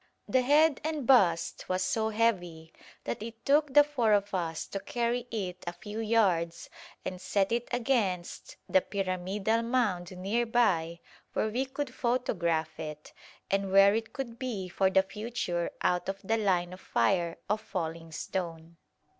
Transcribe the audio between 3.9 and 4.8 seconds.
of us to